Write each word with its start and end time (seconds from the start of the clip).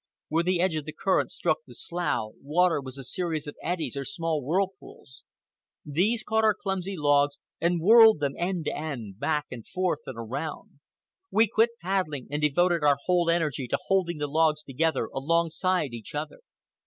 Where 0.29 0.41
the 0.43 0.59
edge 0.59 0.75
of 0.77 0.85
the 0.85 0.93
current 0.99 1.29
struck 1.29 1.59
the 1.67 1.75
slough 1.75 2.31
water 2.41 2.81
was 2.81 2.97
a 2.97 3.03
series 3.03 3.45
of 3.45 3.55
eddies 3.61 3.95
or 3.95 4.03
small 4.03 4.41
whirlpools. 4.41 5.21
These 5.85 6.23
caught 6.23 6.43
our 6.43 6.55
clumsy 6.55 6.97
logs 6.97 7.39
and 7.59 7.79
whirled 7.79 8.19
them 8.19 8.33
end 8.35 8.65
for 8.67 8.75
end, 8.75 9.19
back 9.19 9.45
and 9.51 9.63
forth 9.67 9.99
and 10.07 10.17
around. 10.17 10.79
We 11.29 11.45
quit 11.47 11.77
paddling 11.83 12.29
and 12.31 12.41
devoted 12.41 12.83
our 12.83 12.97
whole 13.05 13.29
energy 13.29 13.67
to 13.67 13.77
holding 13.79 14.17
the 14.17 14.25
logs 14.27 14.63
together 14.63 15.05
alongside 15.13 15.93
each 15.93 16.15
other. 16.15 16.39